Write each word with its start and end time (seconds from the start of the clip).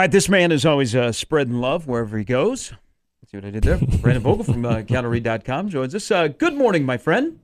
All 0.00 0.04
right, 0.04 0.10
this 0.10 0.30
man 0.30 0.50
is 0.50 0.64
always 0.64 0.96
uh, 0.96 1.12
spreading 1.12 1.60
love 1.60 1.86
wherever 1.86 2.16
he 2.16 2.24
goes. 2.24 2.72
See 3.30 3.36
what 3.36 3.44
I 3.44 3.50
did 3.50 3.64
there? 3.64 3.76
Brandon 4.00 4.22
Vogel 4.22 4.44
from 4.44 4.64
uh, 4.64 4.76
CounterRead.com 4.76 5.68
joins 5.68 5.94
us. 5.94 6.10
Uh, 6.10 6.28
good 6.28 6.54
morning, 6.54 6.86
my 6.86 6.96
friend. 6.96 7.38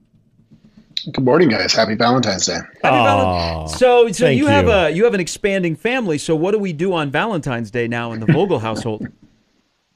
Good 1.13 1.23
morning, 1.23 1.49
guys. 1.49 1.73
Happy 1.73 1.93
Valentine's 1.93 2.47
Day. 2.47 2.57
Happy 2.81 2.95
Valen- 2.95 3.69
so, 3.69 4.07
so 4.07 4.11
thank 4.11 4.39
you 4.39 4.47
have 4.47 4.67
a 4.67 4.89
you 4.89 5.03
have 5.03 5.13
an 5.13 5.19
expanding 5.19 5.75
family. 5.75 6.17
So, 6.17 6.35
what 6.35 6.49
do 6.49 6.57
we 6.57 6.73
do 6.73 6.93
on 6.93 7.11
Valentine's 7.11 7.69
Day 7.69 7.87
now 7.87 8.11
in 8.11 8.21
the 8.21 8.25
Vogel 8.25 8.57
household? 8.57 9.07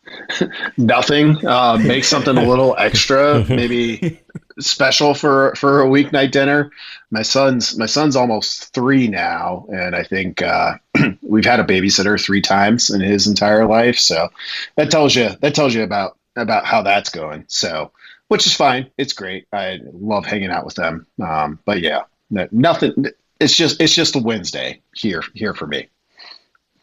Nothing. 0.78 1.46
Uh, 1.46 1.78
make 1.78 2.04
something 2.04 2.38
a 2.38 2.48
little 2.48 2.76
extra, 2.78 3.46
maybe 3.50 4.20
special 4.60 5.14
for 5.14 5.54
for 5.56 5.82
a 5.82 5.88
weeknight 5.88 6.32
dinner. 6.32 6.72
My 7.12 7.22
son's 7.22 7.78
my 7.78 7.86
son's 7.86 8.16
almost 8.16 8.74
three 8.74 9.08
now, 9.08 9.66
and 9.70 9.96
I 9.96 10.04
think 10.04 10.42
uh, 10.42 10.76
we've 11.22 11.46
had 11.46 11.60
a 11.60 11.66
babysitter 11.66 12.24
three 12.24 12.42
times 12.42 12.90
in 12.90 13.02
his 13.02 13.28
entire 13.28 13.66
life. 13.68 14.00
So 14.00 14.30
that 14.76 14.92
tells 14.92 15.16
you 15.16 15.30
that 15.42 15.56
tells 15.56 15.74
you 15.74 15.84
about 15.84 16.18
about 16.36 16.66
how 16.66 16.82
that's 16.82 17.10
going. 17.10 17.46
So, 17.48 17.92
which 18.28 18.48
is 18.48 18.56
fine. 18.56 18.90
It's 18.98 19.14
great. 19.14 19.48
I 19.54 19.80
love 19.94 20.26
hanging 20.26 20.52
out 20.52 20.66
with 20.66 20.76
them. 20.76 21.06
Um, 21.22 21.60
but 21.66 21.82
yeah, 21.82 22.04
no, 22.30 22.48
nothing. 22.52 23.08
It's 23.40 23.56
just 23.56 23.82
it's 23.82 23.96
just 23.96 24.16
a 24.16 24.20
Wednesday 24.20 24.82
here 24.96 25.24
here 25.34 25.54
for 25.54 25.68
me. 25.68 25.90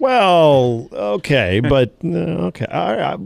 Well, 0.01 0.89
okay, 0.93 1.59
but 1.59 1.97
uh, 2.05 2.47
okay. 2.49 2.67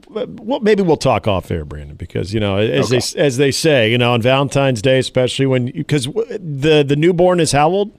Well, 0.06 0.60
maybe 0.60 0.82
we'll 0.82 0.96
talk 0.96 1.28
off 1.28 1.50
air, 1.50 1.66
Brandon, 1.66 1.96
because 1.96 2.32
you 2.32 2.40
know, 2.40 2.56
as 2.56 2.88
they 2.88 3.20
as 3.20 3.36
they 3.36 3.50
say, 3.50 3.90
you 3.90 3.98
know, 3.98 4.14
on 4.14 4.22
Valentine's 4.22 4.80
Day, 4.80 4.98
especially 4.98 5.44
when 5.44 5.66
because 5.66 6.06
the 6.06 6.82
the 6.86 6.96
newborn 6.96 7.40
is 7.40 7.52
how 7.52 7.68
old? 7.68 7.98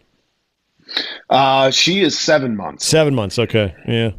Uh, 1.30 1.70
she 1.70 2.02
is 2.02 2.20
seven 2.20 2.56
months. 2.56 2.86
Seven 2.86 3.14
months. 3.14 3.38
Okay, 3.38 3.76
yeah. 3.88 4.12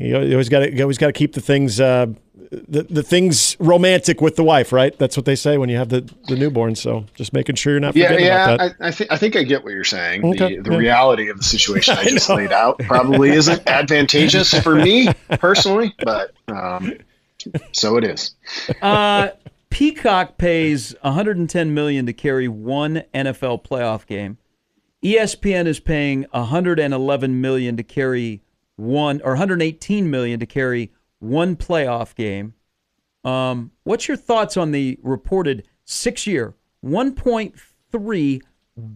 You 0.00 0.16
always 0.32 0.48
got 0.48 0.60
to 0.60 0.80
always 0.82 0.98
got 0.98 1.08
to 1.08 1.12
keep 1.12 1.34
the 1.34 1.40
things 1.40 1.80
uh, 1.80 2.06
the 2.50 2.82
the 2.84 3.02
things 3.02 3.56
romantic 3.60 4.20
with 4.20 4.36
the 4.36 4.42
wife, 4.44 4.72
right? 4.72 4.96
That's 4.98 5.16
what 5.16 5.26
they 5.26 5.36
say 5.36 5.58
when 5.58 5.68
you 5.68 5.76
have 5.76 5.88
the 5.90 6.08
the 6.26 6.36
newborn. 6.36 6.74
So 6.74 7.04
just 7.14 7.32
making 7.32 7.56
sure 7.56 7.72
you're 7.74 7.80
not 7.80 7.94
Yeah, 7.96 8.06
forgetting 8.08 8.26
yeah. 8.26 8.54
about 8.54 8.58
that. 8.78 8.84
I, 8.84 8.88
I 8.88 8.90
think 8.90 9.12
I 9.12 9.16
think 9.16 9.36
I 9.36 9.42
get 9.42 9.62
what 9.64 9.72
you're 9.72 9.84
saying. 9.84 10.24
Okay, 10.24 10.56
The 10.56 10.62
the 10.62 10.70
yeah. 10.72 10.78
reality 10.78 11.28
of 11.28 11.36
the 11.38 11.44
situation 11.44 11.94
I, 11.98 12.00
I 12.00 12.04
just 12.04 12.28
know. 12.28 12.36
laid 12.36 12.52
out 12.52 12.78
probably 12.80 13.30
isn't 13.30 13.68
advantageous 13.68 14.52
for 14.62 14.74
me 14.74 15.08
personally, 15.38 15.94
but 16.02 16.32
um, 16.48 16.94
so 17.72 17.96
it 17.96 18.04
is. 18.04 18.34
Uh, 18.82 19.28
Peacock 19.70 20.36
pays 20.36 20.94
110 21.02 21.72
million 21.74 22.06
to 22.06 22.12
carry 22.12 22.48
one 22.48 23.02
NFL 23.14 23.64
playoff 23.64 24.04
game. 24.06 24.36
ESPN 25.04 25.66
is 25.66 25.78
paying 25.80 26.26
111 26.32 27.40
million 27.40 27.76
to 27.76 27.82
carry 27.82 28.42
one, 28.80 29.20
or 29.22 29.32
118 29.32 30.10
million 30.10 30.40
to 30.40 30.46
carry 30.46 30.92
one 31.18 31.54
playoff 31.56 32.14
game. 32.14 32.54
Um, 33.24 33.70
what's 33.84 34.08
your 34.08 34.16
thoughts 34.16 34.56
on 34.56 34.72
the 34.72 34.98
reported 35.02 35.68
six-year, 35.84 36.54
1.3 36.84 38.40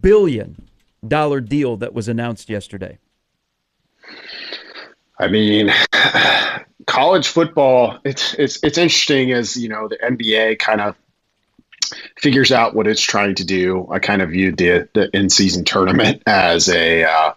billion 0.01 0.69
dollar 1.07 1.41
deal 1.41 1.77
that 1.77 1.93
was 1.93 2.09
announced 2.09 2.49
yesterday? 2.49 2.99
I 5.19 5.29
mean, 5.29 5.71
college 6.87 7.29
football. 7.29 7.99
It's 8.05 8.35
it's 8.35 8.63
it's 8.65 8.79
interesting 8.79 9.33
as 9.33 9.57
you 9.57 9.69
know 9.69 9.89
the 9.89 9.99
NBA 9.99 10.59
kind 10.59 10.81
of 10.81 10.97
figures 12.17 12.51
out 12.51 12.75
what 12.75 12.87
it's 12.87 13.03
trying 13.03 13.35
to 13.37 13.45
do. 13.45 13.87
I 13.91 13.99
kind 13.99 14.23
of 14.23 14.31
viewed 14.31 14.57
the 14.57 14.89
the 14.95 15.11
in 15.15 15.29
season 15.29 15.65
tournament 15.65 16.23
as 16.27 16.69
a 16.69 17.05
uh, 17.05 17.35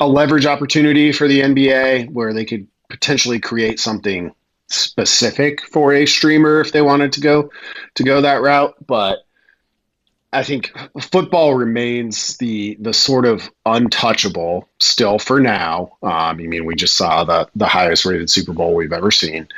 a 0.00 0.06
leverage 0.06 0.46
opportunity 0.46 1.12
for 1.12 1.28
the 1.28 1.40
NBA 1.40 2.10
where 2.10 2.32
they 2.32 2.44
could 2.44 2.66
potentially 2.88 3.40
create 3.40 3.80
something 3.80 4.32
specific 4.68 5.62
for 5.62 5.92
a 5.92 6.06
streamer 6.06 6.60
if 6.60 6.72
they 6.72 6.82
wanted 6.82 7.12
to 7.12 7.20
go 7.20 7.50
to 7.94 8.02
go 8.02 8.20
that 8.20 8.42
route, 8.42 8.74
but. 8.86 9.24
I 10.30 10.42
think 10.42 10.72
football 11.00 11.54
remains 11.54 12.36
the 12.36 12.76
the 12.80 12.92
sort 12.92 13.24
of 13.24 13.50
untouchable 13.64 14.68
still 14.78 15.18
for 15.18 15.40
now. 15.40 15.96
Um, 16.02 16.10
I 16.12 16.34
mean, 16.34 16.66
we 16.66 16.74
just 16.74 16.98
saw 16.98 17.24
the 17.24 17.48
the 17.56 17.66
highest 17.66 18.04
rated 18.04 18.28
Super 18.28 18.52
Bowl 18.52 18.74
we've 18.74 18.92
ever 18.92 19.10
seen. 19.10 19.48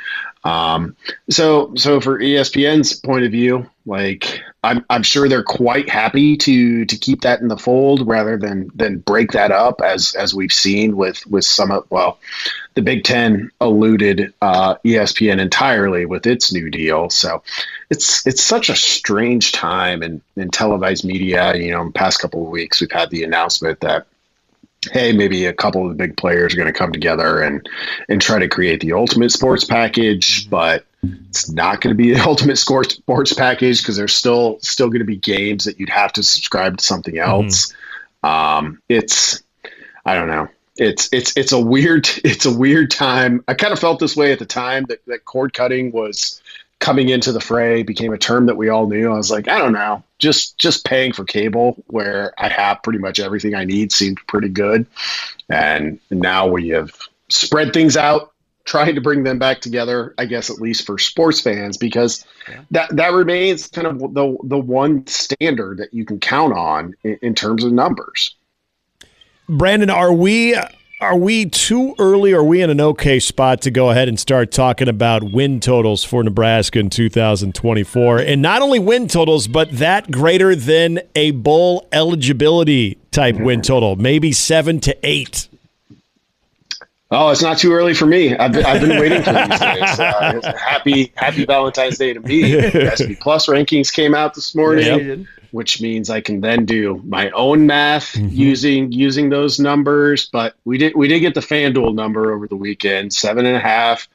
Um, 0.43 0.95
so 1.29 1.73
so 1.75 1.99
for 1.99 2.19
ESPN's 2.19 2.99
point 2.99 3.25
of 3.25 3.31
view, 3.31 3.69
like 3.85 4.41
I'm 4.63 4.85
I'm 4.89 5.03
sure 5.03 5.27
they're 5.27 5.43
quite 5.43 5.89
happy 5.89 6.37
to 6.37 6.85
to 6.85 6.97
keep 6.97 7.21
that 7.21 7.41
in 7.41 7.47
the 7.47 7.57
fold 7.57 8.07
rather 8.07 8.37
than 8.37 8.69
than 8.75 8.99
break 8.99 9.31
that 9.31 9.51
up 9.51 9.81
as 9.81 10.13
as 10.13 10.35
we've 10.35 10.53
seen 10.53 10.95
with 10.95 11.25
with 11.27 11.45
some 11.45 11.71
of 11.71 11.85
well 11.89 12.19
the 12.75 12.81
Big 12.81 13.03
Ten 13.03 13.51
eluded 13.59 14.33
uh, 14.41 14.75
ESPN 14.85 15.39
entirely 15.39 16.05
with 16.05 16.25
its 16.25 16.53
new 16.53 16.69
deal. 16.69 17.09
So 17.09 17.43
it's 17.89 18.25
it's 18.25 18.43
such 18.43 18.69
a 18.69 18.75
strange 18.75 19.51
time 19.51 20.03
in, 20.03 20.21
in 20.37 20.49
televised 20.51 21.03
media. 21.03 21.55
You 21.55 21.71
know, 21.71 21.81
in 21.81 21.87
the 21.87 21.93
past 21.93 22.19
couple 22.19 22.43
of 22.43 22.49
weeks, 22.49 22.79
we've 22.79 22.91
had 22.91 23.09
the 23.09 23.23
announcement 23.23 23.79
that 23.81 24.05
hey, 24.91 25.11
maybe 25.11 25.45
a 25.45 25.53
couple 25.53 25.83
of 25.83 25.89
the 25.89 25.95
big 25.95 26.17
players 26.17 26.53
are 26.53 26.57
going 26.57 26.71
to 26.71 26.77
come 26.77 26.91
together 26.91 27.41
and 27.41 27.67
and 28.07 28.21
try 28.21 28.39
to 28.39 28.47
create 28.47 28.79
the 28.79 28.93
ultimate 28.93 29.31
sports 29.31 29.63
package, 29.63 30.49
but 30.49 30.85
it's 31.03 31.49
not 31.49 31.81
going 31.81 31.95
to 31.95 32.03
be 32.03 32.13
the 32.13 32.21
ultimate 32.25 32.57
sports 32.57 32.95
sports 32.95 33.33
package 33.33 33.81
because 33.81 33.97
there's 33.97 34.13
still 34.13 34.59
still 34.61 34.87
going 34.87 34.99
to 34.99 35.05
be 35.05 35.17
games 35.17 35.65
that 35.65 35.79
you'd 35.79 35.89
have 35.89 36.13
to 36.13 36.23
subscribe 36.23 36.77
to 36.77 36.83
something 36.83 37.17
else. 37.17 37.73
Um, 38.23 38.81
it's 38.89 39.41
I 40.05 40.15
don't 40.15 40.27
know. 40.27 40.47
It's 40.77 41.09
it's 41.11 41.35
it's 41.35 41.51
a 41.51 41.59
weird 41.59 42.07
it's 42.23 42.45
a 42.45 42.55
weird 42.55 42.91
time. 42.91 43.43
I 43.47 43.53
kind 43.53 43.73
of 43.73 43.79
felt 43.79 43.99
this 43.99 44.15
way 44.15 44.31
at 44.31 44.39
the 44.39 44.45
time 44.45 44.85
that, 44.85 45.05
that 45.07 45.25
cord 45.25 45.53
cutting 45.53 45.91
was 45.91 46.41
coming 46.79 47.09
into 47.09 47.31
the 47.31 47.39
fray 47.39 47.83
became 47.83 48.11
a 48.11 48.17
term 48.17 48.47
that 48.47 48.57
we 48.57 48.67
all 48.67 48.87
knew. 48.87 49.11
I 49.11 49.15
was 49.15 49.29
like, 49.29 49.47
I 49.47 49.59
don't 49.59 49.71
know, 49.71 50.03
just 50.17 50.57
just 50.57 50.83
paying 50.83 51.13
for 51.13 51.23
cable 51.23 51.81
where 51.87 52.33
I 52.37 52.49
have 52.49 52.83
pretty 52.83 52.99
much 52.99 53.19
everything 53.19 53.55
I 53.55 53.65
need 53.65 53.91
seemed 53.91 54.19
pretty 54.27 54.49
good. 54.49 54.85
And 55.47 55.99
now 56.09 56.47
we 56.47 56.69
have 56.69 56.91
spread 57.29 57.71
things 57.73 57.95
out, 57.95 58.33
trying 58.71 58.95
to 58.95 59.01
bring 59.01 59.23
them 59.23 59.37
back 59.37 59.59
together, 59.59 60.15
I 60.17 60.25
guess 60.25 60.49
at 60.49 60.61
least 60.61 60.85
for 60.85 60.97
sports 60.97 61.41
fans, 61.41 61.77
because 61.77 62.25
that 62.71 62.95
that 62.95 63.11
remains 63.11 63.67
kind 63.67 63.85
of 63.85 63.99
the 63.99 64.37
the 64.45 64.57
one 64.57 65.05
standard 65.07 65.77
that 65.79 65.93
you 65.93 66.05
can 66.05 66.21
count 66.21 66.53
on 66.53 66.93
in, 67.03 67.19
in 67.21 67.35
terms 67.35 67.65
of 67.65 67.73
numbers. 67.73 68.33
Brandon, 69.49 69.89
are 69.89 70.13
we 70.13 70.55
are 71.01 71.17
we 71.17 71.47
too 71.47 71.95
early? 71.99 72.31
Are 72.31 72.43
we 72.43 72.61
in 72.61 72.69
an 72.69 72.79
okay 72.79 73.19
spot 73.19 73.61
to 73.63 73.71
go 73.71 73.89
ahead 73.89 74.07
and 74.07 74.17
start 74.17 74.51
talking 74.51 74.87
about 74.87 75.33
win 75.33 75.59
totals 75.59 76.05
for 76.05 76.23
Nebraska 76.23 76.79
in 76.79 76.89
2024? 76.89 78.19
And 78.19 78.41
not 78.41 78.61
only 78.61 78.79
win 78.79 79.09
totals, 79.09 79.49
but 79.49 79.69
that 79.79 80.11
greater 80.11 80.55
than 80.55 81.01
a 81.13 81.31
bowl 81.31 81.89
eligibility 81.91 82.99
type 83.11 83.35
win 83.35 83.59
mm-hmm. 83.59 83.67
total, 83.67 83.95
maybe 83.97 84.31
seven 84.31 84.79
to 84.79 84.97
eight. 85.03 85.49
Oh, 87.13 87.29
it's 87.29 87.41
not 87.41 87.57
too 87.57 87.73
early 87.73 87.93
for 87.93 88.05
me. 88.05 88.35
I've 88.37 88.53
been, 88.53 88.65
I've 88.65 88.79
been 88.79 88.97
waiting 88.99 89.21
for 89.21 89.33
these 89.33 89.59
days. 89.59 89.99
Uh, 89.99 90.53
happy 90.57 91.11
Happy 91.15 91.45
Valentine's 91.45 91.97
Day 91.97 92.13
to 92.13 92.19
me. 92.21 92.61
SP 92.87 93.19
Plus 93.19 93.47
rankings 93.47 93.91
came 93.91 94.15
out 94.15 94.33
this 94.33 94.55
morning, 94.55 94.85
which 95.51 95.81
means 95.81 96.09
I 96.09 96.21
can 96.21 96.39
then 96.39 96.65
do 96.65 97.01
my 97.05 97.29
own 97.31 97.65
math 97.67 98.15
using 98.15 98.91
using 98.93 99.29
those 99.29 99.59
numbers. 99.59 100.27
But 100.31 100.55
we 100.63 100.77
did 100.77 100.95
we 100.95 101.09
did 101.09 101.19
get 101.19 101.33
the 101.33 101.41
FanDuel 101.41 101.93
number 101.95 102.31
over 102.33 102.47
the 102.47 102.55
weekend, 102.55 103.13
seven 103.13 103.45
and 103.45 103.57
a 103.57 103.59
half 103.59 104.07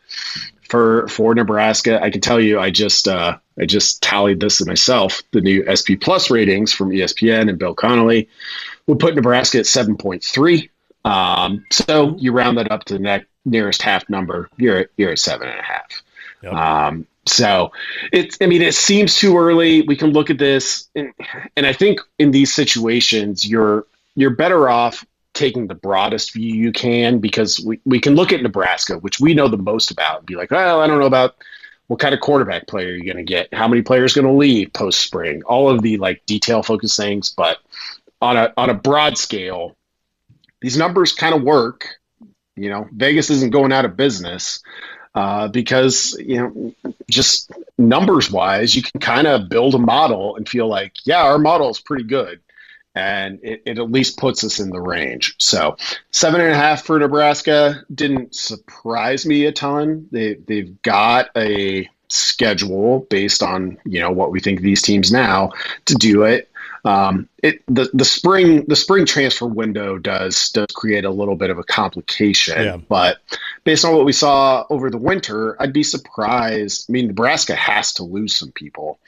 for 0.68 1.06
for 1.08 1.34
Nebraska. 1.34 2.02
I 2.02 2.08
can 2.08 2.22
tell 2.22 2.40
you, 2.40 2.58
I 2.58 2.70
just 2.70 3.08
uh, 3.08 3.36
I 3.60 3.66
just 3.66 4.02
tallied 4.02 4.40
this 4.40 4.56
to 4.58 4.64
myself. 4.64 5.22
The 5.32 5.42
new 5.42 5.64
SP 5.68 6.00
Plus 6.00 6.30
ratings 6.30 6.72
from 6.72 6.90
ESPN 6.90 7.50
and 7.50 7.58
Bill 7.58 7.74
Connolly 7.74 8.28
would 8.86 8.98
put 9.00 9.14
Nebraska 9.14 9.58
at 9.58 9.66
seven 9.66 9.98
point 9.98 10.24
three. 10.24 10.70
Um, 11.06 11.64
so 11.70 12.16
you 12.18 12.32
round 12.32 12.58
that 12.58 12.70
up 12.70 12.84
to 12.86 12.94
the 12.94 13.00
ne- 13.00 13.24
nearest 13.44 13.80
half 13.82 14.08
number. 14.10 14.50
You're 14.56 14.78
at, 14.78 14.88
you're 14.96 15.12
at 15.12 15.18
seven 15.18 15.48
and 15.48 15.58
a 15.58 15.62
half. 15.62 16.02
Um, 16.88 17.06
so 17.26 17.72
it's, 18.12 18.36
I 18.40 18.46
mean, 18.46 18.62
it 18.62 18.74
seems 18.74 19.16
too 19.16 19.36
early. 19.38 19.82
We 19.82 19.96
can 19.96 20.10
look 20.10 20.30
at 20.30 20.38
this, 20.38 20.88
and, 20.94 21.12
and 21.56 21.66
I 21.66 21.72
think 21.72 22.00
in 22.18 22.30
these 22.30 22.52
situations, 22.52 23.46
you're 23.48 23.86
you're 24.14 24.30
better 24.30 24.68
off 24.68 25.04
taking 25.34 25.66
the 25.66 25.74
broadest 25.74 26.32
view 26.32 26.54
you 26.54 26.72
can 26.72 27.18
because 27.18 27.60
we, 27.60 27.78
we 27.84 28.00
can 28.00 28.14
look 28.14 28.32
at 28.32 28.42
Nebraska, 28.42 28.98
which 28.98 29.20
we 29.20 29.34
know 29.34 29.48
the 29.48 29.58
most 29.58 29.90
about, 29.90 30.18
and 30.18 30.26
be 30.26 30.34
like, 30.34 30.50
well, 30.50 30.80
I 30.80 30.86
don't 30.86 30.98
know 30.98 31.06
about 31.06 31.36
what 31.88 32.00
kind 32.00 32.14
of 32.14 32.20
quarterback 32.20 32.66
player 32.66 32.90
you're 32.90 33.04
going 33.04 33.24
to 33.24 33.30
get, 33.30 33.52
how 33.52 33.68
many 33.68 33.82
players 33.82 34.14
going 34.14 34.26
to 34.26 34.32
leave 34.32 34.72
post 34.72 35.00
spring, 35.00 35.42
all 35.44 35.68
of 35.68 35.82
the 35.82 35.98
like 35.98 36.24
detail 36.26 36.62
focused 36.62 36.96
things. 36.96 37.30
But 37.30 37.58
on 38.22 38.36
a 38.36 38.52
on 38.56 38.70
a 38.70 38.74
broad 38.74 39.18
scale, 39.18 39.76
these 40.66 40.76
numbers 40.76 41.12
kind 41.12 41.32
of 41.32 41.42
work. 41.44 41.86
You 42.56 42.70
know, 42.70 42.88
Vegas 42.90 43.30
isn't 43.30 43.52
going 43.52 43.70
out 43.70 43.84
of 43.84 43.96
business 43.96 44.60
uh, 45.14 45.46
because 45.46 46.16
you 46.18 46.38
know, 46.38 46.92
just 47.08 47.52
numbers 47.78 48.32
wise, 48.32 48.74
you 48.74 48.82
can 48.82 48.98
kind 48.98 49.28
of 49.28 49.48
build 49.48 49.76
a 49.76 49.78
model 49.78 50.34
and 50.34 50.48
feel 50.48 50.66
like, 50.66 50.94
yeah, 51.04 51.22
our 51.22 51.38
model 51.38 51.70
is 51.70 51.78
pretty 51.78 52.02
good. 52.02 52.40
and 52.96 53.38
it, 53.42 53.62
it 53.66 53.78
at 53.78 53.92
least 53.92 54.18
puts 54.18 54.42
us 54.42 54.58
in 54.58 54.70
the 54.70 54.80
range. 54.80 55.36
So 55.38 55.76
seven 56.10 56.40
and 56.40 56.50
a 56.50 56.56
half 56.56 56.82
for 56.82 56.98
Nebraska 56.98 57.84
didn't 57.94 58.34
surprise 58.34 59.26
me 59.26 59.44
a 59.44 59.52
ton. 59.52 60.08
They 60.10 60.34
they've 60.34 60.82
got 60.82 61.28
a 61.36 61.88
schedule 62.08 63.06
based 63.10 63.42
on 63.42 63.78
you 63.84 64.00
know 64.00 64.10
what 64.10 64.32
we 64.32 64.40
think 64.40 64.60
these 64.60 64.82
teams 64.82 65.12
now 65.12 65.52
to 65.84 65.94
do 65.94 66.22
it. 66.22 66.50
Um, 66.86 67.28
it 67.42 67.62
the 67.66 67.90
the 67.92 68.04
spring 68.04 68.64
the 68.66 68.76
spring 68.76 69.06
transfer 69.06 69.46
window 69.46 69.98
does 69.98 70.50
does 70.50 70.68
create 70.74 71.04
a 71.04 71.10
little 71.10 71.34
bit 71.34 71.50
of 71.50 71.58
a 71.58 71.64
complication, 71.64 72.62
Yeah. 72.62 72.76
but 72.76 73.18
based 73.64 73.84
on 73.84 73.92
what 73.96 74.04
we 74.04 74.12
saw 74.12 74.64
over 74.70 74.88
the 74.88 74.96
winter, 74.98 75.60
I'd 75.60 75.72
be 75.72 75.82
surprised. 75.82 76.86
I 76.88 76.92
mean, 76.92 77.08
Nebraska 77.08 77.56
has 77.56 77.92
to 77.94 78.04
lose 78.04 78.36
some 78.36 78.52
people. 78.52 79.00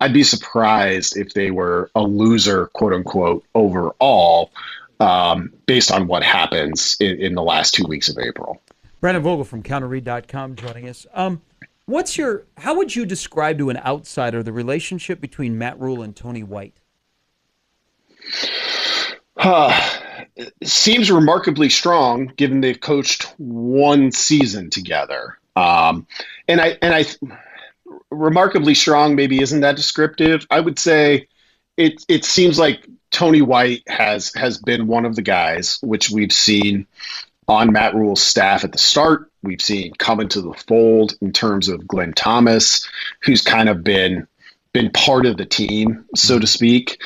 I'd 0.00 0.12
be 0.12 0.22
surprised 0.22 1.16
if 1.16 1.34
they 1.34 1.50
were 1.50 1.90
a 1.96 2.02
loser, 2.02 2.66
quote 2.68 2.92
unquote, 2.92 3.44
overall, 3.56 4.52
um, 5.00 5.52
based 5.66 5.90
on 5.90 6.06
what 6.06 6.22
happens 6.22 6.96
in, 7.00 7.20
in 7.20 7.34
the 7.34 7.42
last 7.42 7.74
two 7.74 7.84
weeks 7.88 8.08
of 8.08 8.16
April. 8.18 8.62
Brandon 9.00 9.24
Vogel 9.24 9.44
from 9.44 9.64
counterread.com 9.64 10.54
joining 10.54 10.88
us. 10.88 11.04
Um, 11.12 11.42
what's 11.86 12.16
your 12.16 12.44
how 12.58 12.76
would 12.76 12.94
you 12.94 13.04
describe 13.04 13.58
to 13.58 13.70
an 13.70 13.78
outsider 13.78 14.40
the 14.42 14.52
relationship 14.52 15.20
between 15.20 15.58
Matt 15.58 15.80
Rhule 15.80 16.00
and 16.00 16.14
Tony 16.14 16.44
White? 16.44 16.74
seems 20.62 21.10
remarkably 21.10 21.68
strong 21.68 22.32
given 22.36 22.60
they've 22.60 22.80
coached 22.80 23.24
one 23.38 24.12
season 24.12 24.70
together. 24.70 25.38
Um, 25.56 26.06
and 26.48 26.60
I 26.60 26.78
and 26.82 26.94
I 26.94 27.04
remarkably 28.10 28.74
strong 28.74 29.14
maybe 29.14 29.40
isn't 29.40 29.60
that 29.60 29.76
descriptive. 29.76 30.46
I 30.50 30.60
would 30.60 30.78
say 30.78 31.28
it 31.76 32.04
it 32.08 32.24
seems 32.24 32.58
like 32.58 32.86
Tony 33.10 33.42
White 33.42 33.82
has 33.88 34.32
has 34.34 34.58
been 34.58 34.86
one 34.86 35.04
of 35.04 35.16
the 35.16 35.22
guys 35.22 35.78
which 35.82 36.10
we've 36.10 36.32
seen 36.32 36.86
on 37.46 37.72
Matt 37.72 37.94
Rhule's 37.94 38.22
staff 38.22 38.64
at 38.64 38.72
the 38.72 38.78
start. 38.78 39.30
We've 39.42 39.60
seen 39.60 39.92
come 39.98 40.20
into 40.20 40.40
the 40.40 40.54
fold 40.54 41.14
in 41.20 41.32
terms 41.32 41.68
of 41.68 41.86
Glenn 41.86 42.14
Thomas, 42.14 42.88
who's 43.22 43.42
kind 43.42 43.68
of 43.68 43.84
been 43.84 44.26
been 44.72 44.90
part 44.90 45.26
of 45.26 45.36
the 45.36 45.46
team, 45.46 46.04
so 46.16 46.38
to 46.38 46.46
speak 46.46 46.98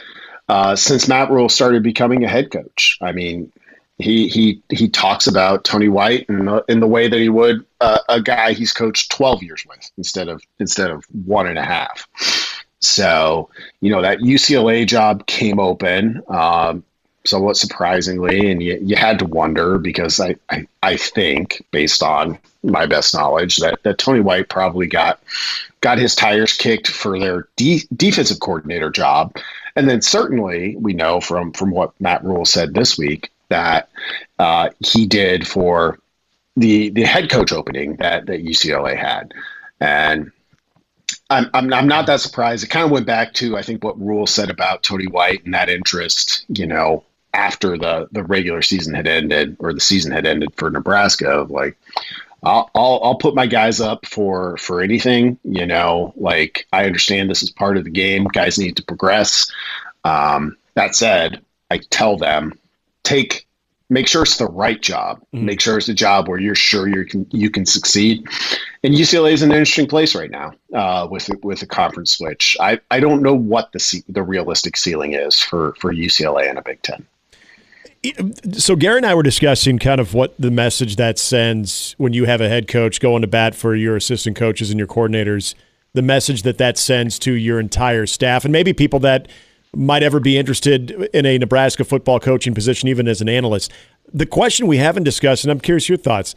uh, 0.48 0.76
since 0.76 1.08
Matt 1.08 1.30
Rhule 1.30 1.48
started 1.48 1.82
becoming 1.82 2.24
a 2.24 2.28
head 2.28 2.50
coach. 2.50 2.98
I 3.00 3.12
mean, 3.12 3.52
he 3.98 4.28
he 4.28 4.62
he 4.70 4.88
talks 4.88 5.26
about 5.26 5.64
Tony 5.64 5.88
White 5.88 6.26
in 6.28 6.44
the, 6.44 6.64
in 6.68 6.80
the 6.80 6.86
way 6.86 7.08
that 7.08 7.18
he 7.18 7.28
would 7.28 7.66
uh, 7.80 7.98
a 8.08 8.22
guy 8.22 8.52
he's 8.52 8.72
coached 8.72 9.10
12 9.10 9.42
years 9.42 9.64
with 9.68 9.90
instead 9.96 10.28
of 10.28 10.42
instead 10.58 10.90
of 10.90 11.04
one 11.24 11.46
and 11.46 11.58
a 11.58 11.64
half. 11.64 12.06
So 12.80 13.50
you 13.80 13.90
know 13.90 14.02
that 14.02 14.20
UCLA 14.20 14.86
job 14.86 15.26
came 15.26 15.58
open 15.58 16.22
um, 16.28 16.84
somewhat 17.24 17.56
surprisingly, 17.56 18.50
and 18.50 18.62
you, 18.62 18.78
you 18.80 18.96
had 18.96 19.18
to 19.18 19.24
wonder 19.24 19.78
because 19.78 20.20
I, 20.20 20.36
I 20.48 20.66
I 20.82 20.96
think 20.96 21.64
based 21.72 22.02
on 22.02 22.38
my 22.62 22.86
best 22.86 23.14
knowledge 23.14 23.56
that 23.58 23.82
that 23.82 23.98
Tony 23.98 24.20
White 24.20 24.48
probably 24.48 24.86
got 24.86 25.20
got 25.80 25.98
his 25.98 26.14
tires 26.14 26.52
kicked 26.52 26.86
for 26.86 27.18
their 27.18 27.48
de- 27.56 27.86
defensive 27.96 28.38
coordinator 28.40 28.90
job 28.90 29.36
and 29.78 29.88
then 29.88 30.02
certainly 30.02 30.74
we 30.76 30.92
know 30.92 31.20
from 31.20 31.52
from 31.52 31.70
what 31.70 31.98
Matt 32.00 32.24
Rhule 32.24 32.44
said 32.44 32.74
this 32.74 32.98
week 32.98 33.30
that 33.48 33.88
uh, 34.40 34.70
he 34.80 35.06
did 35.06 35.46
for 35.46 36.00
the 36.56 36.90
the 36.90 37.04
head 37.04 37.30
coach 37.30 37.52
opening 37.52 37.94
that 37.96 38.26
that 38.26 38.44
UCLA 38.44 38.96
had, 38.96 39.32
and 39.78 40.32
I'm 41.30 41.48
I'm, 41.54 41.72
I'm 41.72 41.86
not 41.86 42.06
that 42.06 42.20
surprised. 42.20 42.64
It 42.64 42.70
kind 42.70 42.84
of 42.84 42.90
went 42.90 43.06
back 43.06 43.34
to 43.34 43.56
I 43.56 43.62
think 43.62 43.84
what 43.84 44.00
Rhule 44.00 44.26
said 44.26 44.50
about 44.50 44.82
Tony 44.82 45.06
White 45.06 45.44
and 45.44 45.54
that 45.54 45.68
interest, 45.68 46.44
you 46.48 46.66
know, 46.66 47.04
after 47.32 47.78
the 47.78 48.08
the 48.10 48.24
regular 48.24 48.62
season 48.62 48.94
had 48.94 49.06
ended 49.06 49.56
or 49.60 49.72
the 49.72 49.80
season 49.80 50.10
had 50.10 50.26
ended 50.26 50.52
for 50.56 50.70
Nebraska, 50.70 51.46
like. 51.48 51.76
I'll, 52.42 52.70
I'll 52.74 53.00
I'll 53.02 53.14
put 53.16 53.34
my 53.34 53.46
guys 53.46 53.80
up 53.80 54.06
for 54.06 54.56
for 54.58 54.80
anything. 54.80 55.38
You 55.44 55.66
know, 55.66 56.12
like 56.16 56.66
I 56.72 56.84
understand 56.84 57.28
this 57.28 57.42
is 57.42 57.50
part 57.50 57.76
of 57.76 57.84
the 57.84 57.90
game. 57.90 58.24
Guys 58.24 58.58
need 58.58 58.76
to 58.76 58.82
progress. 58.82 59.50
Um, 60.04 60.56
that 60.74 60.94
said, 60.94 61.42
I 61.70 61.78
tell 61.90 62.16
them 62.16 62.58
take 63.02 63.46
make 63.90 64.06
sure 64.06 64.22
it's 64.22 64.36
the 64.36 64.46
right 64.46 64.80
job. 64.80 65.22
Make 65.32 65.60
sure 65.60 65.78
it's 65.78 65.88
a 65.88 65.94
job 65.94 66.28
where 66.28 66.38
you're 66.38 66.54
sure 66.54 66.88
you 66.88 67.04
can 67.04 67.26
you 67.30 67.50
can 67.50 67.66
succeed. 67.66 68.26
And 68.84 68.94
UCLA 68.94 69.32
is 69.32 69.42
an 69.42 69.50
interesting 69.50 69.88
place 69.88 70.14
right 70.14 70.30
now 70.30 70.52
uh, 70.74 71.08
with 71.10 71.30
with 71.42 71.62
a 71.62 71.66
conference 71.66 72.12
switch. 72.12 72.56
I, 72.60 72.80
I 72.90 73.00
don't 73.00 73.22
know 73.22 73.34
what 73.34 73.72
the 73.72 73.80
ce- 73.80 74.04
the 74.08 74.22
realistic 74.22 74.76
ceiling 74.76 75.14
is 75.14 75.40
for 75.40 75.74
for 75.74 75.92
UCLA 75.92 76.50
in 76.50 76.56
a 76.56 76.62
Big 76.62 76.82
Ten. 76.82 77.06
So 78.52 78.76
Gary 78.76 78.98
and 78.98 79.06
I 79.06 79.14
were 79.14 79.22
discussing 79.22 79.78
kind 79.78 80.00
of 80.00 80.14
what 80.14 80.34
the 80.38 80.50
message 80.50 80.96
that 80.96 81.18
sends 81.18 81.94
when 81.98 82.12
you 82.12 82.26
have 82.26 82.40
a 82.40 82.48
head 82.48 82.68
coach 82.68 83.00
going 83.00 83.22
to 83.22 83.28
bat 83.28 83.54
for 83.54 83.74
your 83.74 83.96
assistant 83.96 84.36
coaches 84.36 84.70
and 84.70 84.78
your 84.78 84.86
coordinators, 84.86 85.54
the 85.94 86.02
message 86.02 86.42
that 86.42 86.58
that 86.58 86.78
sends 86.78 87.18
to 87.20 87.32
your 87.32 87.58
entire 87.58 88.06
staff 88.06 88.44
and 88.44 88.52
maybe 88.52 88.72
people 88.72 89.00
that 89.00 89.28
might 89.74 90.02
ever 90.02 90.20
be 90.20 90.38
interested 90.38 90.90
in 91.12 91.26
a 91.26 91.38
Nebraska 91.38 91.84
football 91.84 92.20
coaching 92.20 92.54
position, 92.54 92.88
even 92.88 93.08
as 93.08 93.20
an 93.20 93.28
analyst. 93.28 93.72
The 94.12 94.26
question 94.26 94.66
we 94.66 94.78
haven't 94.78 95.04
discussed, 95.04 95.44
and 95.44 95.50
I'm 95.50 95.60
curious 95.60 95.88
your 95.88 95.98
thoughts, 95.98 96.34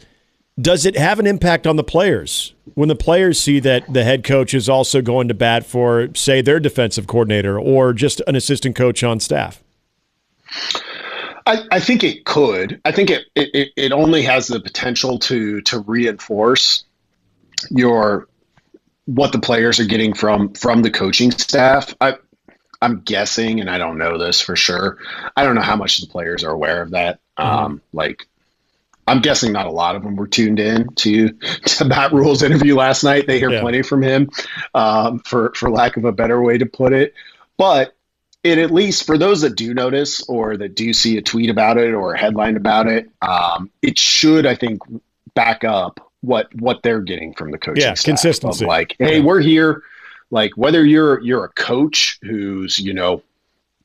does 0.60 0.84
it 0.84 0.96
have 0.96 1.18
an 1.18 1.26
impact 1.26 1.66
on 1.66 1.76
the 1.76 1.84
players 1.84 2.52
when 2.74 2.88
the 2.88 2.96
players 2.96 3.40
see 3.40 3.58
that 3.60 3.90
the 3.90 4.04
head 4.04 4.22
coach 4.24 4.52
is 4.52 4.68
also 4.68 5.00
going 5.00 5.28
to 5.28 5.34
bat 5.34 5.64
for, 5.64 6.08
say, 6.14 6.42
their 6.42 6.60
defensive 6.60 7.06
coordinator 7.06 7.58
or 7.58 7.94
just 7.94 8.20
an 8.26 8.36
assistant 8.36 8.76
coach 8.76 9.02
on 9.02 9.18
staff? 9.18 9.62
I, 11.46 11.64
I 11.72 11.80
think 11.80 12.04
it 12.04 12.24
could. 12.24 12.80
I 12.84 12.92
think 12.92 13.10
it, 13.10 13.24
it 13.34 13.72
it 13.76 13.92
only 13.92 14.22
has 14.22 14.46
the 14.46 14.60
potential 14.60 15.18
to 15.20 15.60
to 15.62 15.80
reinforce 15.80 16.84
your 17.70 18.28
what 19.06 19.32
the 19.32 19.40
players 19.40 19.80
are 19.80 19.84
getting 19.84 20.14
from 20.14 20.52
from 20.54 20.82
the 20.82 20.90
coaching 20.90 21.30
staff. 21.32 21.94
I 22.00 22.14
I'm 22.80 23.00
guessing, 23.00 23.60
and 23.60 23.70
I 23.70 23.78
don't 23.78 23.98
know 23.98 24.18
this 24.18 24.40
for 24.40 24.56
sure. 24.56 24.98
I 25.36 25.44
don't 25.44 25.54
know 25.54 25.62
how 25.62 25.76
much 25.76 26.00
the 26.00 26.06
players 26.08 26.42
are 26.42 26.50
aware 26.50 26.82
of 26.82 26.90
that. 26.90 27.20
Um, 27.36 27.80
like, 27.92 28.26
I'm 29.06 29.20
guessing 29.20 29.52
not 29.52 29.66
a 29.66 29.70
lot 29.70 29.94
of 29.94 30.02
them 30.02 30.16
were 30.16 30.26
tuned 30.26 30.58
in 30.58 30.88
to 30.96 31.28
to 31.30 31.84
Matt 31.84 32.12
Rhule's 32.12 32.42
interview 32.42 32.74
last 32.76 33.04
night. 33.04 33.26
They 33.26 33.38
hear 33.38 33.50
Yeah. 33.52 33.60
plenty 33.60 33.82
from 33.82 34.02
him, 34.02 34.30
um, 34.74 35.20
for 35.20 35.52
for 35.54 35.70
lack 35.70 35.96
of 35.96 36.04
a 36.04 36.12
better 36.12 36.42
way 36.42 36.58
to 36.58 36.66
put 36.66 36.92
it. 36.92 37.14
But 37.56 37.96
it 38.44 38.58
at 38.58 38.70
least 38.70 39.06
for 39.06 39.16
those 39.16 39.42
that 39.42 39.56
do 39.56 39.72
notice 39.72 40.22
or 40.28 40.56
that 40.56 40.74
do 40.74 40.92
see 40.92 41.16
a 41.16 41.22
tweet 41.22 41.50
about 41.50 41.78
it 41.78 41.94
or 41.94 42.14
a 42.14 42.18
headline 42.18 42.56
about 42.56 42.88
it, 42.88 43.08
um, 43.20 43.70
it 43.82 43.98
should, 43.98 44.46
I 44.46 44.54
think, 44.54 44.80
back 45.34 45.64
up 45.64 46.12
what 46.20 46.54
what 46.54 46.82
they're 46.82 47.00
getting 47.00 47.34
from 47.34 47.50
the 47.50 47.58
coaching 47.58 47.82
Yeah, 47.82 47.94
consistency. 47.94 48.64
Like, 48.64 48.96
hey, 48.98 49.20
we're 49.20 49.40
here. 49.40 49.82
Like 50.30 50.52
whether 50.56 50.84
you're 50.84 51.20
you're 51.20 51.44
a 51.44 51.50
coach 51.50 52.18
who's 52.22 52.78
you 52.78 52.94
know 52.94 53.22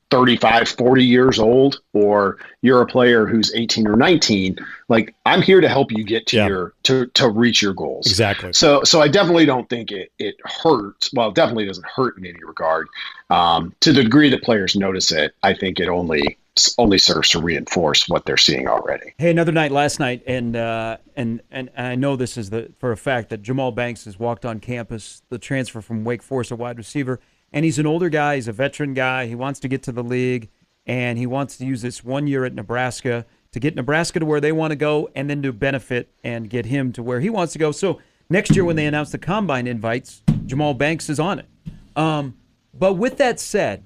35 0.10 0.70
40 0.70 1.04
years 1.06 1.38
old 1.40 1.82
or 1.94 2.38
you're 2.62 2.82
a 2.82 2.86
player 2.86 3.26
who's 3.26 3.54
18 3.54 3.88
or 3.88 3.96
19 3.98 4.58
like 4.88 5.14
i'm 5.26 5.42
here 5.42 5.60
to 5.60 5.68
help 5.68 5.92
you 5.92 6.04
get 6.06 6.26
to 6.28 6.38
Yeah. 6.38 6.48
your 6.48 6.74
to 6.84 7.08
to 7.08 7.30
reach 7.30 7.62
your 7.62 7.74
goals 7.74 8.08
Exactly. 8.08 8.54
so 8.54 8.84
so 8.84 9.02
i 9.02 9.08
definitely 9.10 9.46
don't 9.46 9.70
think 9.70 9.92
it 9.92 10.12
it 10.18 10.36
hurts 10.46 11.12
well 11.14 11.30
it 11.30 11.36
definitely 11.36 11.66
doesn't 11.66 11.86
hurt 11.86 12.18
in 12.18 12.26
any 12.26 12.42
regard 12.44 12.88
um, 13.30 13.76
to 13.82 13.92
the 13.92 14.04
degree 14.04 14.30
that 14.30 14.44
players 14.44 14.76
notice 14.78 15.12
it 15.12 15.34
i 15.44 15.54
think 15.54 15.80
it 15.80 15.90
only 15.90 16.38
only 16.80 16.98
serves 16.98 17.30
to 17.30 17.40
reinforce 17.42 18.08
what 18.10 18.26
they're 18.26 18.36
seeing 18.38 18.68
already 18.68 19.14
Hey, 19.20 19.30
another 19.30 19.52
night 19.52 19.72
last 19.72 20.00
night, 20.00 20.24
and 20.26 20.56
uh, 20.56 20.98
and 21.16 21.42
and 21.52 21.70
I 21.78 21.94
know 21.96 22.16
this 22.16 22.36
is 22.36 22.50
the 22.50 22.72
for 22.80 22.92
a 22.92 22.98
fact 22.98 23.30
that 23.30 23.44
Jahmal 23.44 23.76
Banks 23.76 24.06
has 24.06 24.18
walked 24.18 24.44
on 24.44 24.60
campus, 24.60 25.22
the 25.30 25.38
transfer 25.38 25.82
from 25.82 26.04
Wake 26.04 26.24
Forest, 26.24 26.50
a 26.50 26.56
wide 26.56 26.80
receiver, 26.80 27.20
and 27.52 27.66
he's 27.66 27.80
an 27.80 27.86
older 27.86 28.10
guy. 28.10 28.36
He's 28.36 28.48
a 28.48 28.54
veteran 28.54 28.94
guy. 28.94 29.28
He 29.28 29.36
wants 29.36 29.60
to 29.62 29.68
get 29.68 29.84
to 29.84 29.92
the 29.92 30.04
league, 30.04 30.50
and 30.86 31.18
he 31.18 31.26
wants 31.26 31.58
to 31.58 31.66
use 31.66 31.82
this 31.82 32.04
one 32.04 32.28
year 32.28 32.46
at 32.46 32.54
Nebraska 32.54 33.26
to 33.52 33.60
get 33.60 33.76
Nebraska 33.76 34.20
to 34.20 34.26
where 34.26 34.42
they 34.42 34.52
want 34.52 34.72
to 34.72 34.76
go, 34.76 35.10
and 35.16 35.30
then 35.30 35.42
to 35.44 35.54
benefit 35.54 36.10
and 36.24 36.50
get 36.50 36.66
him 36.66 36.92
to 36.94 37.04
where 37.04 37.20
he 37.20 37.30
wants 37.30 37.54
to 37.54 37.60
go. 37.60 37.72
So 37.72 38.00
next 38.30 38.56
year, 38.56 38.66
when 38.66 38.76
they 38.76 38.86
announce 38.86 39.12
the 39.12 39.18
combine 39.18 39.68
invites, 39.68 40.22
Jahmal 40.46 40.78
Banks 40.78 41.10
is 41.10 41.20
on 41.20 41.40
it. 41.40 41.48
Um, 41.96 42.36
but 42.74 42.94
with 42.94 43.18
that 43.18 43.40
said, 43.40 43.86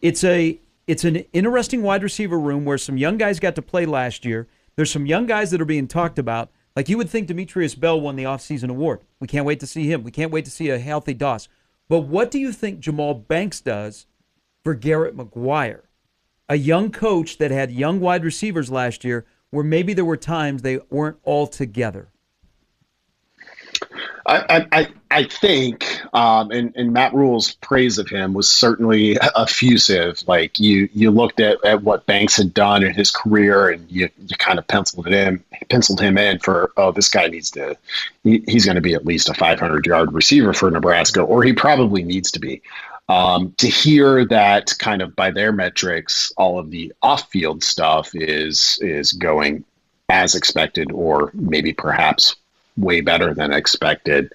it's 0.00 0.24
a 0.24 0.58
it's 0.86 1.04
an 1.04 1.16
interesting 1.32 1.82
wide 1.82 2.02
receiver 2.02 2.38
room 2.38 2.64
where 2.64 2.78
some 2.78 2.96
young 2.96 3.16
guys 3.16 3.38
got 3.38 3.54
to 3.54 3.62
play 3.62 3.86
last 3.86 4.24
year. 4.24 4.48
There's 4.76 4.90
some 4.90 5.06
young 5.06 5.26
guys 5.26 5.50
that 5.50 5.60
are 5.60 5.66
being 5.66 5.86
talked 5.86 6.18
about. 6.18 6.50
Like 6.74 6.88
you 6.88 6.96
would 6.96 7.10
think 7.10 7.28
Demitrius 7.28 7.78
Bell 7.78 8.00
won 8.00 8.16
the 8.16 8.24
offseason 8.24 8.70
award. 8.70 9.02
We 9.20 9.28
can't 9.28 9.46
wait 9.46 9.60
to 9.60 9.66
see 9.66 9.90
him. 9.90 10.02
We 10.02 10.10
can't 10.10 10.32
wait 10.32 10.44
to 10.46 10.50
see 10.50 10.70
a 10.70 10.78
healthy 10.78 11.14
Doss. 11.14 11.48
But 11.88 12.00
what 12.00 12.30
do 12.30 12.38
you 12.38 12.52
think 12.52 12.80
Jahmal 12.80 13.26
Banks 13.26 13.60
does 13.60 14.06
for 14.62 14.74
Garrett 14.74 15.16
McGuire? 15.16 15.82
A 16.48 16.56
young 16.56 16.90
coach 16.90 17.38
that 17.38 17.50
had 17.50 17.70
young 17.70 18.00
wide 18.00 18.24
receivers 18.24 18.70
last 18.70 19.04
year 19.04 19.26
where 19.50 19.64
maybe 19.64 19.92
there 19.92 20.04
were 20.04 20.16
times 20.16 20.62
they 20.62 20.78
weren't 20.90 21.18
all 21.24 21.46
together. 21.46 22.11
I, 24.26 24.66
I, 24.72 24.88
I 25.10 25.24
think, 25.24 26.00
um, 26.14 26.50
and, 26.50 26.72
and 26.76 26.92
Matt 26.92 27.12
Rhule's 27.12 27.54
praise 27.54 27.98
of 27.98 28.08
him 28.08 28.34
was 28.34 28.50
certainly 28.50 29.18
effusive. 29.36 30.22
Like 30.26 30.58
you, 30.58 30.88
you 30.92 31.10
looked 31.10 31.40
at, 31.40 31.62
at 31.64 31.82
what 31.82 32.06
Banks 32.06 32.36
had 32.36 32.54
done 32.54 32.84
in 32.84 32.94
his 32.94 33.10
career, 33.10 33.70
and 33.70 33.90
you, 33.90 34.08
you 34.26 34.36
kind 34.36 34.58
of 34.58 34.66
penciled 34.68 35.08
it 35.08 35.12
in, 35.12 35.42
penciled 35.70 36.00
him 36.00 36.16
in 36.18 36.38
for, 36.38 36.72
oh, 36.76 36.92
this 36.92 37.08
guy 37.08 37.26
needs 37.26 37.50
to, 37.52 37.76
he, 38.22 38.44
he's 38.46 38.64
going 38.64 38.76
to 38.76 38.80
be 38.80 38.94
at 38.94 39.04
least 39.04 39.28
a 39.28 39.34
500 39.34 39.86
yard 39.86 40.12
receiver 40.12 40.52
for 40.52 40.70
Nebraska, 40.70 41.20
or 41.20 41.42
he 41.42 41.52
probably 41.52 42.02
needs 42.04 42.30
to 42.32 42.38
be. 42.38 42.62
Um, 43.08 43.52
to 43.58 43.68
hear 43.68 44.24
that 44.26 44.72
kind 44.78 45.02
of 45.02 45.14
by 45.16 45.32
their 45.32 45.52
metrics, 45.52 46.32
all 46.36 46.58
of 46.58 46.70
the 46.70 46.92
off-field 47.02 47.62
stuff 47.62 48.14
is 48.14 48.78
is 48.80 49.12
going 49.12 49.64
as 50.08 50.34
expected, 50.34 50.92
or 50.92 51.30
maybe 51.34 51.72
perhaps 51.72 52.36
way 52.76 53.00
better 53.00 53.34
than 53.34 53.52
expected. 53.52 54.32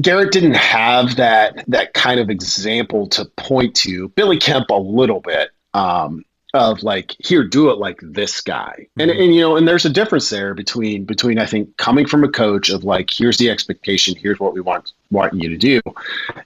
Garrett 0.00 0.32
didn't 0.32 0.54
have 0.54 1.16
that 1.16 1.64
that 1.68 1.94
kind 1.94 2.20
of 2.20 2.30
example 2.30 3.08
to 3.08 3.24
point 3.36 3.74
to. 3.76 4.08
Billy 4.10 4.38
Kemp 4.38 4.70
a 4.70 4.74
little 4.74 5.20
bit 5.20 5.50
um, 5.74 6.24
of 6.54 6.82
like, 6.82 7.14
here, 7.18 7.44
do 7.44 7.70
it 7.70 7.78
like 7.78 7.98
this 8.02 8.40
guy, 8.40 8.74
mm-hmm. 8.78 9.00
and 9.00 9.10
and 9.10 9.34
you 9.34 9.40
know, 9.40 9.56
and 9.56 9.66
there's 9.66 9.84
a 9.84 9.90
difference 9.90 10.30
there 10.30 10.54
between 10.54 11.04
between 11.04 11.38
I 11.38 11.46
think 11.46 11.76
coming 11.76 12.06
from 12.06 12.24
a 12.24 12.28
coach 12.28 12.70
of 12.70 12.84
like, 12.84 13.10
here's 13.10 13.38
the 13.38 13.50
expectation, 13.50 14.14
here's 14.16 14.40
what 14.40 14.54
we 14.54 14.60
want 14.60 14.92
want 15.10 15.34
you 15.34 15.48
to 15.48 15.56
do, 15.56 15.80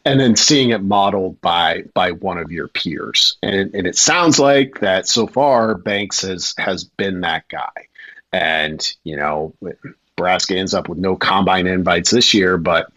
and 0.04 0.18
then 0.18 0.36
seeing 0.36 0.70
it 0.70 0.82
modeled 0.82 1.40
by 1.40 1.84
by 1.94 2.12
one 2.12 2.38
of 2.38 2.50
your 2.50 2.68
peers, 2.68 3.36
and 3.42 3.74
and 3.74 3.86
it 3.86 3.96
sounds 3.96 4.38
like 4.38 4.80
that 4.80 5.06
so 5.06 5.26
far 5.26 5.74
Banks 5.74 6.22
has 6.22 6.54
has 6.58 6.84
been 6.84 7.20
that 7.20 7.48
guy, 7.48 7.88
and 8.34 8.94
you 9.04 9.16
know 9.16 9.54
Nebraska 9.62 10.56
ends 10.56 10.74
up 10.74 10.88
with 10.88 10.98
no 10.98 11.14
combine 11.14 11.66
invites 11.66 12.10
this 12.10 12.34
year, 12.34 12.58
but 12.58 12.92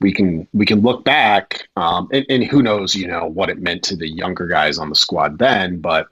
we 0.00 0.12
can 0.12 0.46
we 0.52 0.66
can 0.66 0.80
look 0.80 1.04
back 1.04 1.66
um, 1.76 2.08
and, 2.12 2.26
and, 2.28 2.44
who 2.44 2.62
knows 2.62 2.94
you 2.94 3.06
know 3.06 3.26
what 3.26 3.48
it 3.48 3.58
meant 3.58 3.82
to 3.84 3.96
the 3.96 4.08
younger 4.08 4.46
guys 4.46 4.76
on 4.76 4.90
the 4.90 4.94
squad 4.96 5.38
then 5.38 5.80
but 5.80 6.08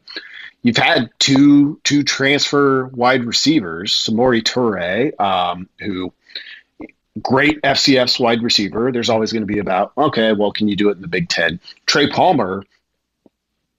you've 0.62 0.78
had 0.78 1.10
two 1.18 1.78
two 1.84 2.02
transfer 2.02 2.86
wide 2.94 3.24
receivers 3.24 3.92
samori 3.92 4.42
toure 4.42 5.20
um, 5.20 5.68
who 5.80 6.12
great 7.20 7.60
fcf's 7.62 8.18
wide 8.18 8.42
receiver. 8.42 8.90
There's 8.90 9.10
always 9.10 9.32
going 9.32 9.42
to 9.42 9.52
be 9.52 9.58
about 9.58 9.92
okay 9.98 10.32
well 10.32 10.52
can 10.52 10.68
you 10.68 10.76
do 10.76 10.88
it 10.88 10.96
in 10.96 11.02
the 11.02 11.08
big 11.08 11.28
ten? 11.28 11.60
Trey 11.84 12.08
palmer 12.08 12.64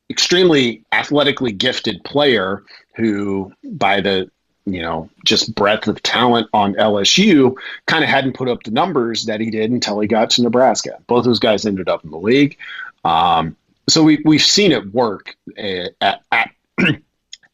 extremely 0.09 0.83
athletically 0.91 1.53
gifted 1.53 2.03
player 2.03 2.63
who 2.95 3.51
by 3.63 4.01
the 4.01 4.29
you 4.65 4.82
know, 4.82 5.10
just 5.25 5.53
breadth 5.55 5.88
of 5.88 6.01
talent 6.03 6.48
on 6.53 6.75
LSU, 6.75 7.55
kind 7.86 8.03
of 8.03 8.10
hadn't 8.10 8.36
put 8.36 8.48
up 8.48 8.63
the 8.63 8.72
numbers 8.72 9.25
that 9.25 9.41
he 9.41 9.50
did 9.50 9.72
until 9.72 10.00
he 10.00 10.08
got 10.08 10.29
to 10.32 10.43
Nebraska. 10.43 10.98
Both 11.08 11.25
those 11.25 11.39
guys 11.39 11.65
ended 11.65 11.89
up 11.89 12.03
in 12.03 12.12
the 12.12 12.17
league. 12.17 12.58
Um, 13.03 13.58
so 13.89 14.03
we, 14.03 14.22
we've 14.24 14.41
seen 14.41 14.72
it 14.72 14.93
work 14.93 15.36
eh, 15.58 15.89
at, 16.00 16.22
at, 16.32 16.51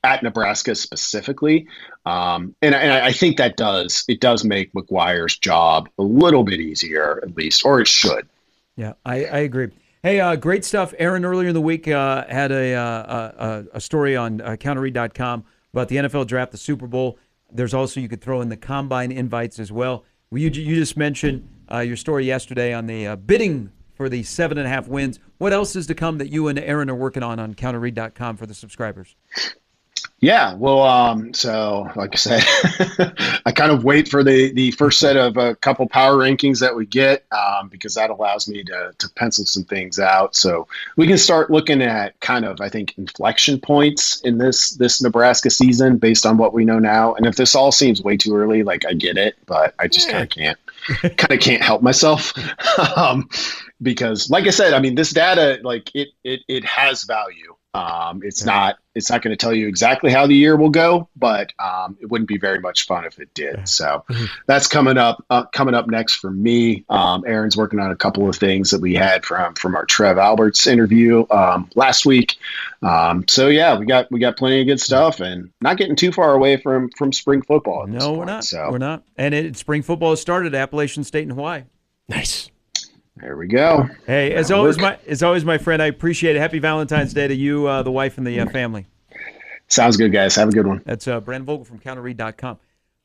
at 0.04 0.24
Nebraska 0.24 0.76
specifically. 0.76 1.68
Um, 2.06 2.56
and, 2.62 2.76
and 2.76 2.92
I 2.92 3.12
think 3.12 3.38
that 3.38 3.58
does, 3.58 4.06
it 4.08 4.22
does 4.22 4.44
make 4.44 4.72
McGuire's 4.74 5.38
job 5.38 5.90
a 5.98 6.04
little 6.04 6.44
bit 6.44 6.60
easier, 6.60 7.20
at 7.24 7.36
least, 7.36 7.66
or 7.66 7.82
it 7.82 7.88
should. 7.88 8.28
Yeah, 8.76 8.94
I, 9.06 9.26
I 9.26 9.40
agree. 9.40 9.70
Hey, 10.04 10.22
uh, 10.22 10.38
great 10.38 10.64
stuff. 10.64 10.94
Erin 10.98 11.26
earlier 11.26 11.50
in 11.50 11.54
the 11.54 11.62
week 11.62 11.88
uh, 11.88 12.26
had 12.30 12.52
a, 12.52 12.74
uh, 12.74 13.32
a, 13.38 13.66
a, 13.74 13.82
story 13.82 14.16
on 14.16 14.40
uh, 14.40 14.52
counterread.com 14.52 15.44
about 15.74 15.88
the 15.88 15.98
NFL 15.98 16.28
draft, 16.28 16.52
the 16.52 16.58
Super 16.58 16.88
Bowl. 16.88 17.18
There's 17.52 17.74
also, 17.74 18.00
you 18.00 18.10
could 18.10 18.22
throw 18.22 18.42
in 18.42 18.50
the 18.50 18.58
combine 18.58 19.12
invites 19.12 19.60
as 19.60 19.72
well. 19.72 20.06
you, 20.32 20.50
you 20.50 20.76
just 20.76 20.98
mentioned 20.98 21.48
uh, 21.72 21.80
your 21.80 21.98
story 21.98 22.26
yesterday 22.26 22.74
on 22.74 22.88
the 22.88 23.08
uh, 23.08 23.16
bidding 23.16 23.72
for 23.94 24.10
the 24.10 24.24
seven 24.24 24.58
and 24.58 24.68
a 24.68 24.70
half 24.70 24.88
wins. 24.88 25.20
What 25.40 25.54
else 25.54 25.76
is 25.76 25.88
to 25.88 25.96
come 25.96 26.20
that 26.20 26.30
you 26.30 26.48
and 26.48 26.60
Erin 26.60 26.90
are 26.90 26.96
working 26.96 27.24
on 27.24 27.40
on 27.40 27.54
counterread.com 27.54 28.38
for 28.38 28.46
the 28.46 28.54
subscribers? 28.54 29.16
Yeah, 30.22 30.54
well, 30.56 30.82
um, 30.82 31.34
so 31.34 31.90
like 31.96 32.14
I 32.14 32.18
said, 32.18 32.44
I 33.46 33.52
kind 33.54 33.72
of 33.72 33.86
wait 33.86 34.10
for 34.10 34.22
the 34.22 34.52
the 34.52 34.72
first 34.72 35.00
set 35.00 35.16
of 35.16 35.38
a 35.38 35.56
couple 35.56 35.88
power 35.88 36.18
rankings 36.18 36.60
that 36.60 36.76
we 36.76 36.86
get 36.86 37.26
um, 37.32 37.70
because 37.70 37.94
that 37.96 38.10
allows 38.10 38.48
me 38.48 38.64
to 38.66 38.94
to 38.98 39.10
pencil 39.16 39.46
some 39.46 39.64
things 39.64 39.98
out. 39.98 40.36
So 40.36 40.68
we 40.98 41.08
can 41.08 41.18
start 41.18 41.50
looking 41.50 41.82
at 41.82 42.20
kind 42.20 42.44
of 42.44 42.60
I 42.60 42.68
think 42.68 42.98
inflection 42.98 43.62
points 43.62 44.20
in 44.22 44.40
this 44.40 44.72
this 44.72 45.02
Nebraska 45.02 45.50
season 45.50 45.98
based 45.98 46.26
on 46.26 46.38
what 46.38 46.54
we 46.54 46.66
know 46.66 46.80
now. 46.80 47.14
And 47.16 47.26
if 47.26 47.38
this 47.38 47.56
all 47.56 47.72
seems 47.72 48.02
way 48.02 48.18
too 48.18 48.36
early, 48.36 48.64
like 48.64 48.86
I 48.86 48.94
get 48.94 49.18
it, 49.18 49.38
but 49.46 49.74
I 49.80 49.88
just 49.88 50.08
yeah. 50.08 50.14
kind 50.14 50.24
of 50.24 50.30
can't 50.30 51.18
kind 51.18 51.32
of 51.32 51.40
can't 51.40 51.62
help 51.62 51.82
myself. 51.82 52.34
um, 52.98 53.30
because 53.82 54.30
like 54.30 54.48
I 54.48 54.52
said, 54.52 54.74
I 54.74 54.80
mean 54.80 54.96
this 54.96 55.12
data 55.12 55.60
like 55.64 55.96
it 55.96 56.10
it 56.26 56.42
it 56.50 56.66
has 56.66 57.06
value 57.06 57.56
um, 57.74 58.22
it's 58.24 58.42
yeah. 58.42 58.52
not 58.52 58.78
it's 58.96 59.10
not 59.10 59.22
going 59.22 59.32
to 59.32 59.38
tell 59.38 59.54
you 59.54 59.68
exactly 59.68 60.12
how 60.12 60.26
the 60.26 60.34
year 60.34 60.58
will 60.58 60.72
go, 60.72 61.08
but 61.16 61.54
um, 61.60 61.96
it 62.02 62.08
wouldn't 62.08 62.28
be 62.28 62.38
very 62.38 62.60
much 62.60 62.88
fun 62.88 63.06
if 63.06 63.20
it 63.20 63.32
did. 63.34 63.70
So 63.70 64.04
mm-hmm. 64.10 64.26
that's 64.48 64.68
coming 64.68 64.98
up 64.98 65.24
uh, 65.30 65.46
coming 65.46 65.76
up 65.76 65.88
next 65.88 66.16
for 66.16 66.32
me. 66.32 66.84
Um, 66.90 67.24
Erin's 67.28 67.56
working 67.56 67.80
on 67.80 67.92
a 67.92 67.96
couple 67.96 68.28
of 68.28 68.36
things 68.36 68.72
that 68.72 68.82
we 68.82 68.96
had 68.96 69.24
from 69.24 69.54
from 69.54 69.76
our 69.76 69.86
Trev 69.86 70.18
Alberts 70.18 70.66
interview 70.66 71.26
um, 71.30 71.70
last 71.76 72.06
week. 72.06 72.38
Um, 72.82 73.26
so 73.28 73.48
yeah, 73.48 73.78
we 73.78 73.86
got 73.86 74.12
we 74.12 74.20
got 74.20 74.36
plenty 74.36 74.62
of 74.62 74.68
good 74.68 74.82
stuff, 74.82 75.20
and 75.20 75.52
not 75.62 75.78
getting 75.78 75.96
too 75.96 76.12
far 76.12 76.34
away 76.34 76.58
from 76.58 76.90
from 76.98 77.14
spring 77.14 77.44
football. 77.44 77.86
no, 77.86 78.14
we're 78.14 78.26
not. 78.26 78.44
So. 78.44 78.68
We're 78.72 78.80
not. 78.80 79.04
And 79.16 79.36
it, 79.36 79.58
spring 79.58 79.84
football 79.84 80.12
has 80.12 80.22
started 80.22 80.56
at 80.56 80.62
Appalachian 80.62 81.04
State 81.04 81.24
in 81.24 81.30
Hawaii. 81.30 81.64
Nice. 82.08 82.50
There 83.22 83.36
we 83.36 83.48
go. 83.48 83.90
Hey, 84.08 84.34
as 84.34 84.50
always, 84.50 84.78
my 84.78 84.98
as 85.06 85.22
always, 85.22 85.44
my 85.44 85.58
friend, 85.58 85.82
I 85.82 85.88
appreciate 85.88 86.38
it. 86.38 86.40
Happy 86.40 86.60
Valentine's 86.60 87.14
Day 87.14 87.28
to 87.28 87.36
you, 87.36 87.68
uh, 87.68 87.84
the 87.84 87.92
wife, 87.92 88.18
and 88.18 88.26
the 88.26 88.40
uh, 88.40 88.46
family. 88.48 88.88
Sounds 89.68 89.98
good, 89.98 90.14
guys. 90.14 90.36
Have 90.36 90.50
a 90.50 90.52
good 90.52 90.66
one. 90.66 90.82
That's 90.86 91.08
uh, 91.08 91.20
Brandon 91.20 91.46
Vogel 91.46 91.66
from 91.66 91.80
counterread.com. 91.80 92.60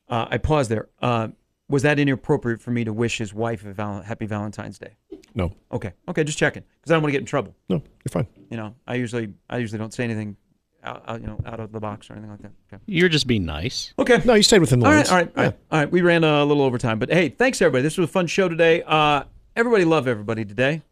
Uh, 0.09 0.27
I 0.31 0.39
paused 0.39 0.71
there. 0.71 0.89
Uh, 1.03 1.29
was 1.69 1.83
that 1.83 1.99
inappropriate 1.99 2.63
for 2.63 2.71
me 2.71 2.85
to 2.85 2.93
wish 2.93 3.19
his 3.19 3.35
wife 3.35 3.65
a 3.65 3.73
val- 3.73 4.03
happy 4.03 4.27
Valentine's 4.27 4.79
Day? 4.79 4.97
No. 5.35 5.53
Okay. 5.73 5.93
Okay, 6.09 6.23
just 6.23 6.39
checking 6.39 6.63
because 6.81 6.93
I 6.93 6.95
don't 6.95 7.03
want 7.03 7.11
to 7.11 7.13
get 7.13 7.23
in 7.23 7.27
trouble. 7.27 7.55
No, 7.69 7.77
you're 7.77 8.11
fine. 8.11 8.27
You 8.51 8.57
know, 8.57 8.75
I 8.87 8.95
usually 8.95 9.33
I 9.51 9.59
usually 9.59 9.79
don't 9.79 9.93
say 9.93 10.05
anything 10.05 10.37
out, 10.85 11.03
out, 11.09 11.21
you 11.21 11.27
know, 11.27 11.41
out 11.45 11.59
of 11.59 11.73
the 11.73 11.81
box 11.81 12.09
or 12.09 12.13
anything 12.13 12.31
like 12.31 12.43
that. 12.43 12.53
Okay. 12.73 12.83
You're 12.87 13.09
just 13.09 13.27
being 13.27 13.45
nice. 13.45 13.93
Okay. 13.99 14.23
No, 14.25 14.35
you 14.35 14.43
stayed 14.45 14.61
within 14.61 14.79
the 14.79 14.87
all 14.87 14.93
lines. 14.93 15.11
Right, 15.11 15.17
all 15.17 15.25
right, 15.25 15.33
yeah. 15.37 15.43
all 15.43 15.47
right, 15.49 15.59
all 15.73 15.79
right. 15.81 15.91
We 15.91 16.03
ran 16.03 16.23
a 16.23 16.45
little 16.45 16.63
over 16.63 16.79
time, 16.79 16.99
but 16.99 17.11
hey, 17.11 17.31
thanks 17.31 17.61
everybody. 17.61 17.83
This 17.83 17.99
was 17.99 18.09
a 18.09 18.13
fun 18.13 18.27
show 18.29 18.49
today. 18.49 18.83
Uh, 18.87 19.25
Everybody 19.57 19.85
love 19.85 20.09
everybody 20.09 20.45
today. 20.45 20.83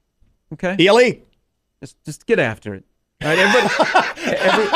Okay? 0.52 0.76
ELE. 0.86 1.14
Just, 1.80 1.96
just 2.04 2.26
get 2.26 2.38
after 2.38 2.74
it. 2.74 2.84
All 3.20 3.28
right, 3.28 3.38
everybody, 3.38 4.18
every, 4.36 4.66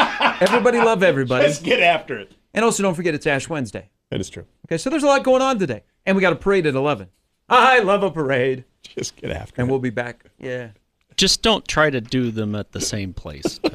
everybody 0.40 0.78
love 0.78 1.02
everybody. 1.02 1.47
Just 1.47 1.62
get 1.62 1.81
after 1.81 2.19
it. 2.19 2.33
And 2.52 2.64
also, 2.64 2.83
don't 2.83 2.95
forget 2.95 3.14
it's 3.14 3.26
Ash 3.26 3.49
Wednesday. 3.49 3.88
That 4.11 4.21
is 4.21 4.28
true. 4.28 4.45
Okay, 4.66 4.78
so 4.78 4.90
there's 4.90 5.02
a 5.02 5.07
lot 5.07 5.23
going 5.23 5.43
on 5.43 5.59
today, 5.59 5.83
and 6.05 6.16
we 6.16 6.21
got 6.21 6.33
a 6.33 6.37
parade 6.37 6.66
at 6.66 6.75
11. 6.75 7.09
I 7.49 7.81
love 7.81 8.02
a 8.02 8.11
parade. 8.11 8.64
Just 8.83 9.16
get 9.16 9.31
after 9.31 9.55
it. 9.55 9.59
and 9.59 9.69
it. 9.69 9.71
we'll 9.71 9.81
be 9.81 9.90
back. 9.90 10.25
Yeah. 10.38 10.71
Just 11.16 11.43
don't 11.43 11.66
try 11.66 11.90
to 11.90 12.00
do 12.00 12.31
them 12.31 12.55
at 12.55 12.73
the 12.73 12.81
same 12.81 13.14
place. 13.14 13.61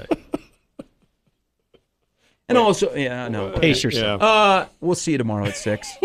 and 2.50 2.58
also, 2.58 2.94
yeah, 2.96 3.27
no. 3.30 3.51
Pace 3.51 3.84
yourself. 3.84 4.22
Uh, 4.22 4.65
we'll 4.80 4.96
see 4.96 5.13
you 5.13 5.18
tomorrow 5.18 5.46
at 5.46 5.56
six. 5.56 5.91